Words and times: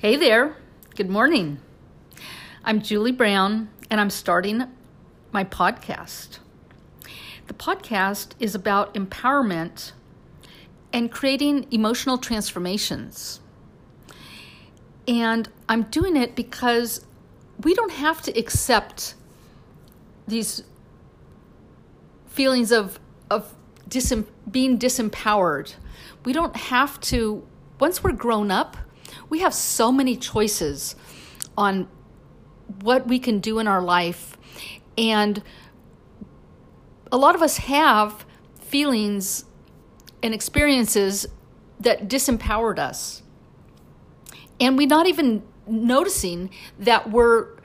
Hey 0.00 0.16
there. 0.16 0.56
Good 0.96 1.10
morning. 1.10 1.58
I'm 2.64 2.80
Julie 2.80 3.12
Brown, 3.12 3.68
and 3.90 4.00
I'm 4.00 4.08
starting 4.08 4.62
my 5.30 5.44
podcast. 5.44 6.38
The 7.48 7.52
podcast 7.52 8.28
is 8.40 8.54
about 8.54 8.94
empowerment 8.94 9.92
and 10.90 11.12
creating 11.12 11.66
emotional 11.70 12.16
transformations. 12.16 13.40
And 15.06 15.50
I'm 15.68 15.82
doing 15.82 16.16
it 16.16 16.34
because 16.34 17.04
we 17.62 17.74
don't 17.74 17.92
have 17.92 18.22
to 18.22 18.38
accept 18.38 19.16
these 20.26 20.64
feelings 22.26 22.72
of, 22.72 22.98
of 23.30 23.54
being 24.50 24.78
disempowered. 24.78 25.74
We 26.24 26.32
don't 26.32 26.56
have 26.56 26.98
to, 27.02 27.46
once 27.78 28.02
we're 28.02 28.12
grown 28.12 28.50
up, 28.50 28.78
we 29.30 29.38
have 29.38 29.54
so 29.54 29.90
many 29.90 30.16
choices 30.16 30.96
on 31.56 31.88
what 32.82 33.06
we 33.06 33.18
can 33.18 33.38
do 33.38 33.58
in 33.58 33.66
our 33.66 33.80
life. 33.80 34.36
And 34.98 35.42
a 37.10 37.16
lot 37.16 37.34
of 37.34 37.42
us 37.42 37.56
have 37.58 38.26
feelings 38.60 39.44
and 40.22 40.34
experiences 40.34 41.26
that 41.78 42.08
disempowered 42.08 42.78
us. 42.78 43.22
And 44.60 44.76
we're 44.76 44.86
not 44.86 45.06
even 45.06 45.42
noticing 45.66 46.50
that 46.78 47.10
we're 47.10 47.56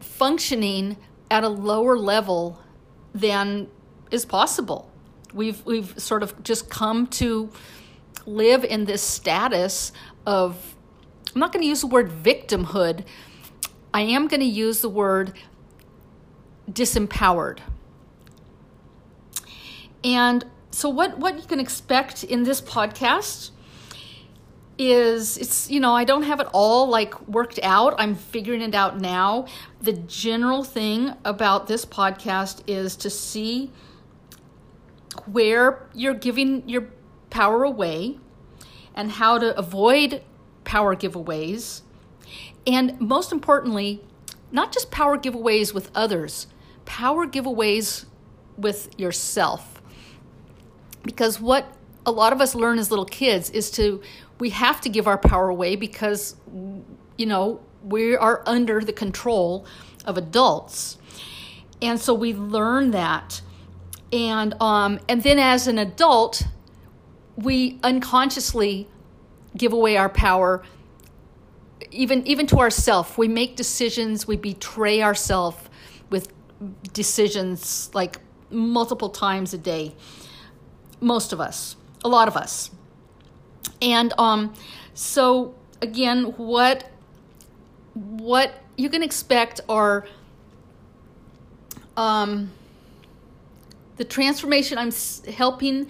functioning 0.00 0.96
at 1.30 1.44
a 1.44 1.48
lower 1.48 1.98
level 1.98 2.62
than 3.14 3.68
is 4.10 4.24
possible. 4.24 4.90
We've 5.34 5.64
we've 5.64 5.98
sort 6.00 6.22
of 6.22 6.42
just 6.42 6.70
come 6.70 7.06
to 7.08 7.50
live 8.26 8.64
in 8.64 8.84
this 8.84 9.02
status 9.02 9.92
of, 10.26 10.76
I'm 11.34 11.40
not 11.40 11.52
going 11.52 11.62
to 11.62 11.68
use 11.68 11.80
the 11.80 11.86
word 11.86 12.10
victimhood, 12.10 13.04
I 13.94 14.02
am 14.02 14.28
going 14.28 14.40
to 14.40 14.46
use 14.46 14.80
the 14.80 14.88
word 14.88 15.34
disempowered. 16.70 17.58
And 20.04 20.44
so 20.70 20.88
what 20.88 21.18
what 21.18 21.36
you 21.36 21.46
can 21.46 21.60
expect 21.60 22.24
in 22.24 22.44
this 22.44 22.60
podcast 22.60 23.50
is 24.78 25.36
it's 25.36 25.70
you 25.70 25.78
know 25.78 25.94
I 25.94 26.04
don't 26.04 26.22
have 26.22 26.40
it 26.40 26.48
all 26.52 26.88
like 26.88 27.28
worked 27.28 27.60
out. 27.62 27.94
I'm 27.98 28.14
figuring 28.14 28.62
it 28.62 28.74
out 28.74 28.98
now. 28.98 29.46
The 29.80 29.92
general 29.92 30.64
thing 30.64 31.14
about 31.24 31.66
this 31.66 31.84
podcast 31.84 32.62
is 32.66 32.96
to 32.96 33.10
see 33.10 33.70
where 35.26 35.88
you're 35.92 36.14
giving 36.14 36.68
your 36.68 36.88
power 37.32 37.64
away 37.64 38.18
and 38.94 39.12
how 39.12 39.38
to 39.38 39.56
avoid 39.58 40.22
power 40.64 40.94
giveaways. 40.94 41.80
And 42.66 43.00
most 43.00 43.32
importantly, 43.32 44.02
not 44.52 44.70
just 44.70 44.90
power 44.90 45.16
giveaways 45.16 45.72
with 45.72 45.90
others, 45.94 46.46
power 46.84 47.26
giveaways 47.26 48.04
with 48.58 48.90
yourself. 49.00 49.80
Because 51.02 51.40
what 51.40 51.74
a 52.04 52.12
lot 52.12 52.34
of 52.34 52.40
us 52.40 52.54
learn 52.54 52.78
as 52.78 52.90
little 52.90 53.06
kids 53.06 53.48
is 53.50 53.70
to, 53.72 54.02
we 54.38 54.50
have 54.50 54.80
to 54.82 54.90
give 54.90 55.06
our 55.06 55.18
power 55.18 55.48
away 55.48 55.74
because, 55.74 56.36
you 57.16 57.26
know, 57.26 57.60
we 57.82 58.14
are 58.14 58.42
under 58.46 58.80
the 58.80 58.92
control 58.92 59.64
of 60.04 60.18
adults. 60.18 60.98
And 61.80 61.98
so 61.98 62.12
we 62.12 62.34
learn 62.34 62.90
that. 62.90 63.40
And, 64.12 64.54
um, 64.60 65.00
and 65.08 65.22
then 65.22 65.38
as 65.38 65.66
an 65.66 65.78
adult, 65.78 66.42
we 67.36 67.78
unconsciously 67.82 68.88
give 69.56 69.72
away 69.72 69.96
our 69.96 70.08
power 70.08 70.62
even 71.90 72.26
even 72.26 72.46
to 72.46 72.58
ourselves 72.58 73.16
we 73.18 73.28
make 73.28 73.56
decisions 73.56 74.26
we 74.26 74.36
betray 74.36 75.02
ourselves 75.02 75.68
with 76.10 76.32
decisions 76.92 77.90
like 77.94 78.18
multiple 78.50 79.08
times 79.08 79.52
a 79.54 79.58
day. 79.58 79.94
Most 81.00 81.32
of 81.32 81.40
us. 81.40 81.76
A 82.04 82.08
lot 82.08 82.28
of 82.28 82.36
us. 82.36 82.70
And 83.80 84.12
um 84.18 84.54
so 84.94 85.54
again 85.80 86.24
what 86.36 86.90
what 87.94 88.52
you 88.76 88.88
can 88.88 89.02
expect 89.02 89.60
are 89.68 90.06
um 91.96 92.50
the 93.96 94.04
transformation 94.04 94.78
i'm 94.78 94.92
helping 95.34 95.86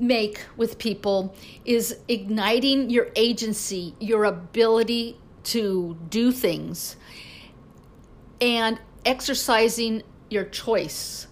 make 0.00 0.40
with 0.56 0.78
people 0.78 1.34
is 1.64 1.98
igniting 2.08 2.90
your 2.90 3.08
agency, 3.16 3.94
your 4.00 4.24
ability 4.24 5.18
to 5.44 5.96
do 6.08 6.32
things, 6.32 6.96
and 8.40 8.80
exercising 9.04 10.02
your 10.28 10.44
choice, 10.44 11.28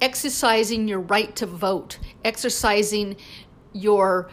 exercising 0.00 0.88
your 0.88 1.00
right 1.00 1.34
to 1.36 1.46
vote, 1.46 1.98
exercising 2.24 3.16
your 3.72 4.28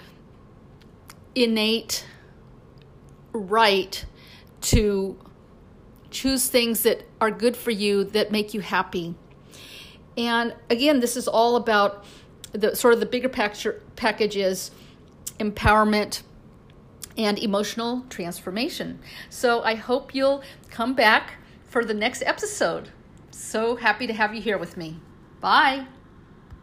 innate 1.35 2.05
right 3.31 4.05
to 4.61 5.17
choose 6.09 6.47
things 6.47 6.83
that 6.83 7.03
are 7.21 7.31
good 7.31 7.55
for 7.55 7.71
you, 7.71 8.03
that 8.03 8.31
make 8.31 8.53
you 8.53 8.61
happy. 8.61 9.15
And 10.17 10.55
again, 10.69 10.99
this 10.99 11.15
is 11.15 11.27
all 11.27 11.55
about 11.55 12.03
the 12.51 12.75
sort 12.75 12.93
of 12.93 12.99
the 12.99 13.05
bigger 13.05 13.29
picture 13.29 13.81
package 13.95 14.35
is 14.35 14.71
empowerment 15.39 16.23
and 17.17 17.37
emotional 17.39 18.05
transformation. 18.09 18.99
So 19.29 19.61
I 19.61 19.75
hope 19.75 20.15
you'll 20.15 20.43
come 20.69 20.93
back 20.93 21.33
for 21.65 21.83
the 21.83 21.93
next 21.93 22.23
episode. 22.23 22.89
So 23.31 23.75
happy 23.75 24.07
to 24.07 24.13
have 24.13 24.33
you 24.33 24.41
here 24.41 24.57
with 24.57 24.77
me. 24.77 24.99
Bye. 25.39 25.85